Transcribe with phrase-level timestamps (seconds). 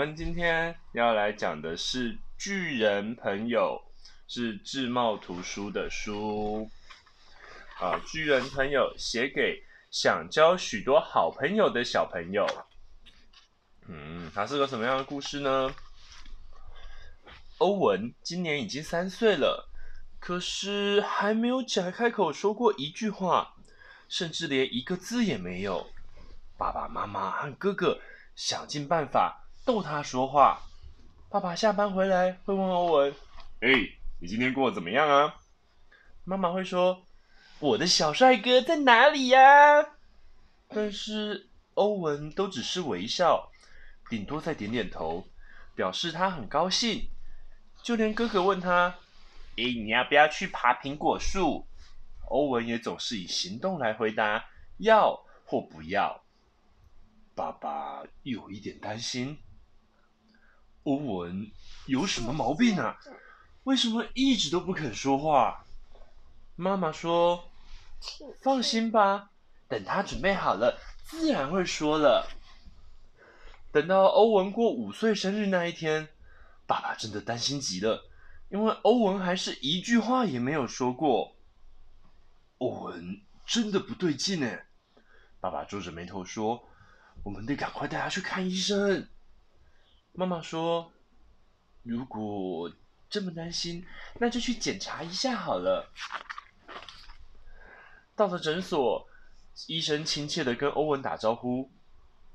[0.00, 3.78] 我们今天要来讲的是《巨人朋友》，
[4.26, 6.70] 是智茂图书的书。
[7.78, 12.46] 啊，《巨人朋友》写给想交许多好朋友的小朋友。
[13.88, 15.70] 嗯，它是个什么样的故事呢？
[17.58, 19.68] 欧文今年已经三岁了，
[20.18, 23.54] 可是还没有讲开口说过一句话，
[24.08, 25.90] 甚至连一个字也没有。
[26.56, 28.00] 爸爸妈妈和哥哥
[28.34, 30.60] 想尽办法逗他说话。
[31.28, 33.14] 爸爸下班回来会问欧文
[33.62, 33.70] ：“哎，
[34.18, 35.36] 你今天过得怎么样啊？”
[36.26, 37.06] 妈妈会说
[37.60, 39.40] ：“我的小帅哥在哪里呀？”
[40.66, 43.48] 但是欧文都只是微笑，
[44.08, 45.24] 顶多再点点头，
[45.76, 47.08] 表示他很高兴。
[47.80, 48.96] 就连哥哥问他
[49.56, 51.64] ：“哎，你要不要去爬苹果树？”
[52.26, 54.46] 欧文也总是以行动来回答
[54.78, 56.24] ：“要或不要。”
[57.36, 59.38] 爸爸有一点担心，
[60.84, 61.50] 欧文
[61.86, 62.98] 有什么毛病啊？
[63.64, 65.64] 为什么一直都不肯说话？
[66.56, 67.50] 妈妈说
[68.42, 69.30] ：“放心吧，
[69.68, 72.28] 等他准备好了，自然会说了。”
[73.72, 76.08] 等到欧文过五岁生日那一天，
[76.66, 78.10] 爸爸真的担心极了，
[78.50, 81.36] 因为欧文还是一句话也没有说过。
[82.58, 84.58] 欧文真的不对劲呢，
[85.40, 86.66] 爸爸皱着眉头说。
[87.22, 89.06] 我们得赶快带他去看医生。
[90.12, 90.92] 妈妈说
[91.82, 92.70] ：“如果
[93.08, 93.86] 这么担心，
[94.18, 95.92] 那就去检查一下好了。”
[98.16, 99.08] 到了诊所，
[99.66, 101.70] 医生亲切的跟欧文打招呼：“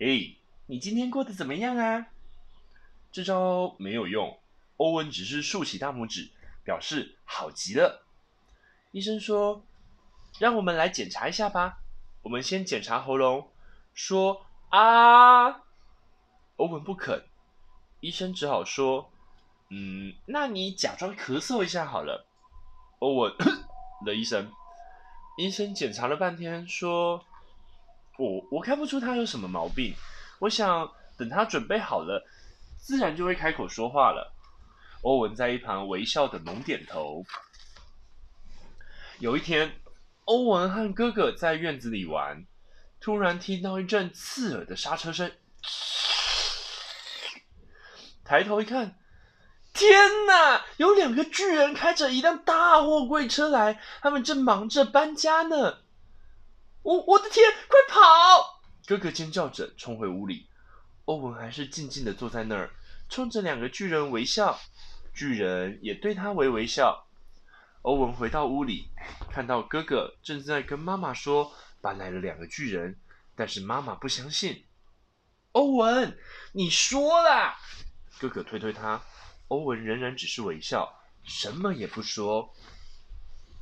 [0.00, 2.08] 哎，你今天过得怎么样啊？”
[3.12, 4.40] 这招没有用，
[4.76, 6.30] 欧文只是竖起大拇指，
[6.64, 8.06] 表示好极了。
[8.90, 9.64] 医生说
[10.40, 11.80] ：“让我们来检查一下吧。
[12.22, 13.50] 我们先检查喉咙，
[13.94, 15.62] 说。”啊！
[16.56, 17.24] 欧文不肯，
[18.00, 19.10] 医生只好说
[19.70, 22.26] ：“嗯，那你假装咳嗽一下好了。”
[23.00, 23.32] 欧文
[24.06, 24.50] 的医生，
[25.36, 27.24] 医生检查了半天，说
[28.18, 29.94] ：“我我看不出他有什么毛病，
[30.40, 32.26] 我想等他准备好了，
[32.78, 34.34] 自然就会开口说话了。”
[35.02, 37.24] 欧文在一旁微笑的猛点头。
[39.20, 39.72] 有一天，
[40.24, 42.44] 欧文和哥哥在院子里玩。
[43.00, 45.30] 突然听到一阵刺耳的刹车声，
[48.28, 48.94] 抬头一看，
[49.72, 50.66] 天哪！
[50.76, 55.78] 有两个巨人开着一辆大货柜车来，他们正忙着搬家呢。
[56.82, 58.60] 我我的天，快跑！
[58.86, 60.46] 哥哥尖叫着冲回屋里。
[61.06, 62.70] 欧文还是静静的坐在那儿，
[63.08, 64.60] 冲着两个巨人微笑，
[65.14, 67.06] 巨人也对他微微笑。
[67.80, 68.90] 欧文回到屋里，
[69.32, 71.50] 看到哥哥正在跟妈妈说。
[71.80, 72.98] 搬来了两个巨人，
[73.36, 74.64] 但是妈妈不相信。
[75.52, 76.18] 欧文，
[76.52, 77.56] 你说啦！
[78.18, 79.00] 哥哥推推他，
[79.48, 82.52] 欧文仍然只是微笑，什么也不说。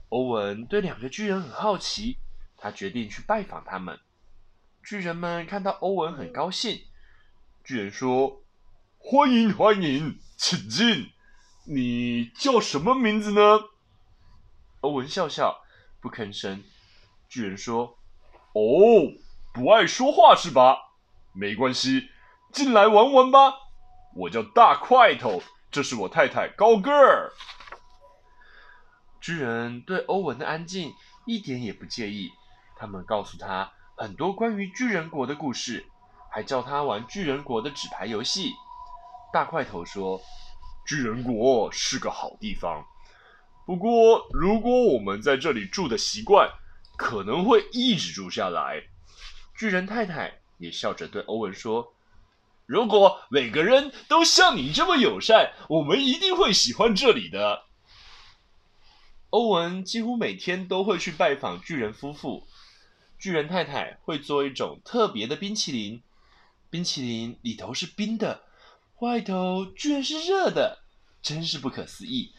[0.09, 2.17] 欧文对两个巨人很好奇，
[2.57, 4.01] 他决定去拜访他们。
[4.83, 6.85] 巨人们看到欧文很高兴，
[7.65, 8.43] 巨人说
[8.99, 11.11] ：“欢迎欢迎，请进。
[11.65, 13.41] 你叫什么名字呢？”
[14.81, 15.63] 欧文笑笑，
[16.01, 16.65] 不吭声。
[17.29, 17.99] 巨人说。
[18.53, 19.13] 哦，
[19.53, 20.79] 不爱说话是吧？
[21.35, 22.09] 没关系，
[22.53, 23.66] 进来玩玩吧。
[24.17, 27.33] 我叫大块头，这是我太太高个儿。
[29.21, 30.93] 巨人对欧文的安静
[31.25, 32.31] 一点也不介意，
[32.77, 35.87] 他们告诉他很多关于巨人国的故事，
[36.31, 38.53] 还叫他玩巨人国的纸牌游戏。
[39.33, 40.21] 大块头说
[40.87, 42.85] ：“巨人国是个好地方，
[43.65, 46.51] 不过如果我们在这里住的习惯。”
[46.99, 48.83] 可能会一直住下来。
[49.55, 51.93] 巨人太太也笑着对欧文说
[52.67, 57.65] ：“如果每个人都像你这么友善，我们一定会喜欢这里的。”
[59.31, 62.47] 欧文几乎每天都会去拜访巨人夫妇。
[63.19, 66.03] 巨人太太会做一种特别的冰淇淋，
[66.69, 68.45] 冰淇淋里头是冰的，
[68.99, 70.81] 外头居然是热的，
[71.23, 72.35] 真是不可思议。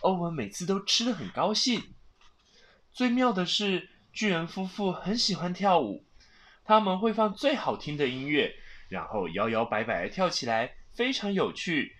[0.00, 1.94] 欧文每次都吃得很高兴。
[2.92, 3.90] 最妙的是。
[4.14, 6.04] 巨人夫妇很喜欢跳舞，
[6.66, 8.54] 他们会放最好听的音乐，
[8.92, 11.96] 然后摇摇摆摆地跳起来，非常有趣。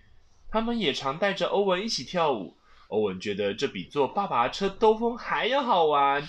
[0.51, 2.55] 他们也常带着欧文一起跳舞，
[2.89, 6.23] 欧文觉得这比坐爸爸车兜风还要好玩。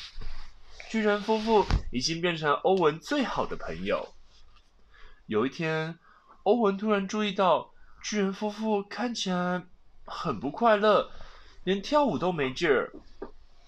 [0.89, 4.15] 巨人夫妇已经变成欧文最好的朋友。
[5.27, 5.99] 有一天，
[6.45, 9.67] 欧文突然注意到巨人夫妇看起来
[10.07, 11.11] 很不快乐，
[11.65, 12.91] 连跳舞都没劲儿。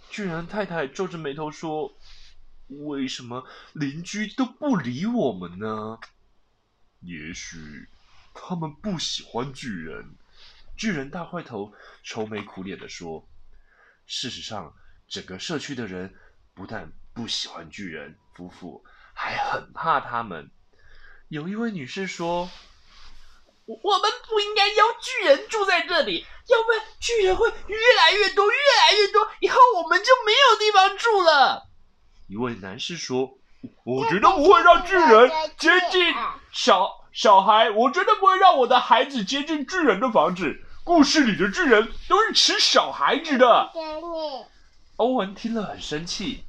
[0.08, 1.92] 巨人太太皱着眉头说
[2.88, 3.44] ：“为什么
[3.74, 5.98] 邻居都不理我们呢？”
[7.06, 7.88] 也许
[8.34, 10.16] 他们不喜欢巨人。
[10.76, 11.72] 巨人大块头
[12.02, 13.26] 愁眉苦脸地说
[14.06, 14.74] ：“事实上，
[15.08, 16.14] 整个社区的人
[16.52, 20.50] 不但不喜欢巨人夫妇，还很怕他们。”
[21.28, 22.50] 有一位女士说
[23.64, 31.70] ：“我们不应该邀巨人住在这里，要不然巨人会越来越多，越来越多，以后我们就没有地方住了。”
[32.28, 33.35] 一位男士说
[33.84, 36.14] ：“我绝对不会让巨人接近
[36.52, 40.62] 小小孩，我绝对不会让我的孩子接近巨人的房子。
[40.84, 43.72] 故事里的巨人都是吃小孩子的。”
[44.96, 46.44] 欧文听了很生气，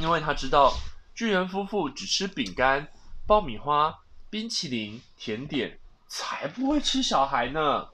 [0.00, 0.72] 因为他知道
[1.14, 2.88] 巨人夫妇只吃饼干、
[3.26, 3.98] 爆米花、
[4.30, 7.88] 冰淇淋、甜点，才不会吃小孩呢。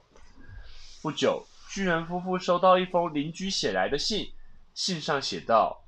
[1.01, 4.33] 不久，巨人夫妇收到一封邻居写来的信，
[4.75, 5.85] 信上写道。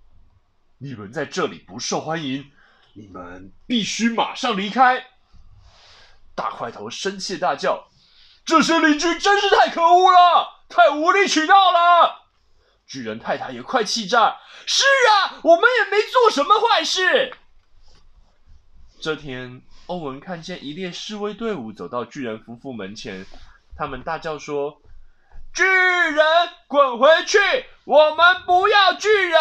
[0.83, 2.51] 你们在这里不受欢迎，
[2.95, 5.05] 你们必须马上离开！
[6.35, 7.89] 大块头生气大叫
[8.47, 12.23] ：“这些邻居真是太可恶了，太无理取闹了！”
[12.89, 17.37] 巨人太太也快气炸：“是啊，我们也没做什么坏事。”
[19.03, 23.27] 这天，欧文看见一列示威队伍走到巨人夫妇门前，
[23.77, 24.81] 他们大叫说
[25.53, 26.25] ：“巨人
[26.69, 27.39] 滚回去！
[27.85, 29.39] 我们不要巨人！”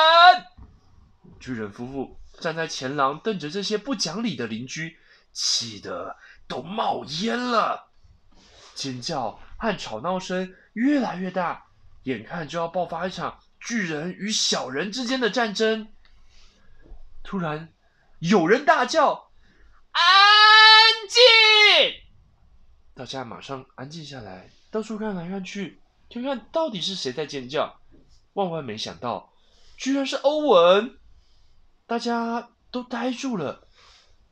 [1.40, 4.98] 巨人夫妇站在前廊，瞪着这些不讲理的邻居，
[5.32, 7.90] 气得都冒烟了。
[8.76, 11.66] 尖叫和吵闹声越来越大，
[12.04, 15.88] 眼看就要爆发一场巨人与小人之间的战争。
[17.24, 17.74] 突然，
[18.20, 19.32] 有人大叫
[19.92, 20.02] ：“安
[21.10, 21.22] 静！”
[22.96, 27.80] 大家马上安静下来，到处看来看去，看看到底是谁在尖叫。
[28.34, 29.34] 万万没想到，
[29.78, 30.99] 居然是欧文。
[31.90, 33.68] 大家都呆住了。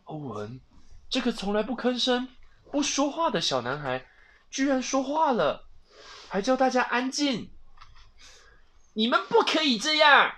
[0.04, 0.62] 欧文，
[1.10, 2.28] 这个从来不吭声、
[2.72, 4.06] 不说话的小男孩，
[4.52, 5.68] 居然说话了，
[6.30, 7.52] 还叫大家安静。
[8.94, 10.36] 你们不可以这样！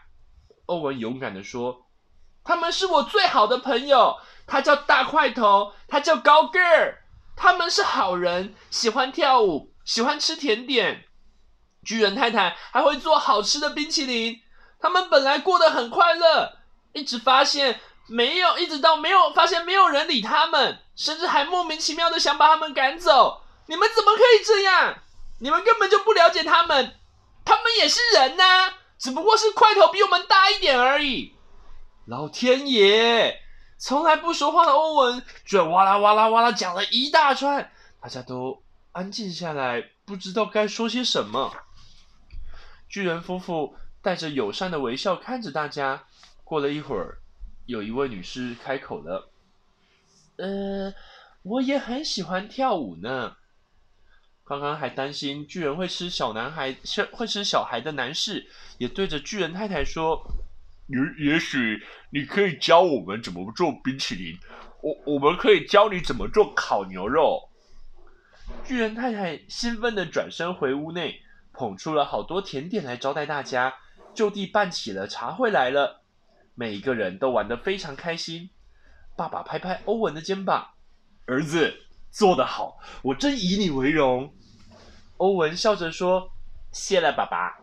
[0.67, 1.87] 欧文勇敢地说
[2.45, 4.15] ：“他们是我最好的朋友，
[4.47, 7.03] 他叫大块头，他叫高个儿，
[7.35, 11.03] 他们是好人，喜欢跳舞，喜欢吃甜点。
[11.83, 14.41] 巨人太太还会做好吃的冰淇淋。
[14.79, 16.57] 他们本来过得很快乐。”
[16.93, 23.43] 一直发现没有，一直到没有发现没有人理他们，甚至还莫名其妙的想把他们赶走。
[23.67, 24.97] 你们怎么可以这样？
[25.39, 26.95] 你们根本就不了解他们，
[27.45, 31.35] 他们也是人呐、只不过是块头比我们大一点而已。
[32.07, 33.39] 老天爷，
[33.77, 37.71] 从来不说话的欧文，居然哇啦哇啦哇啦讲了一大串，
[38.01, 41.55] 大家都安静下来，不知道该说些什么。
[42.89, 46.03] 巨人夫妇带着友善的微笑看着大家。
[46.49, 47.19] 过了一会儿，
[47.67, 49.29] 有一位女士开口了
[50.37, 50.91] ：“呃，
[51.43, 53.37] 我也很喜欢跳舞呢。”
[54.43, 56.75] 刚刚还担心巨人会吃小男孩、
[57.11, 58.47] 会吃小孩的男士，
[58.79, 60.25] 也对着巨人太太说
[60.89, 64.35] ：“也也许你可以教我们怎么做冰淇淋，
[64.81, 67.47] 我我们可以教你怎么做烤牛肉。”
[68.65, 71.21] 巨人太太兴奋地转身回屋内，
[71.53, 73.75] 捧出了好多甜点来招待大家，
[74.15, 75.98] 就地办起了茶会来了。
[76.59, 78.49] 每一个人都玩得非常开心。
[79.15, 80.71] 爸爸拍拍欧文的肩膀
[81.25, 81.73] ：“儿子
[82.11, 84.33] 做得好，我真以你为荣。”
[85.15, 86.33] 欧文笑着说
[86.73, 87.61] ：“谢了，爸爸。”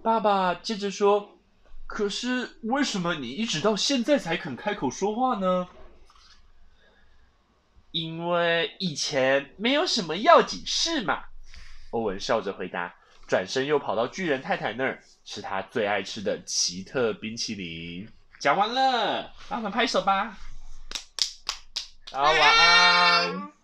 [0.00, 1.40] 爸爸接着说
[1.88, 5.66] ：“可是为什么你一直到现在才肯开口说话呢？”
[7.90, 11.24] 因为以前没有什么要紧事嘛。
[11.90, 12.94] 欧文笑着回答。
[13.28, 18.08] 转身又跑到巨人太太那儿吃他最爱吃的奇特冰淇淋。
[18.40, 20.36] 讲完了，让我们拍手吧。
[22.10, 23.57] 好，晚安。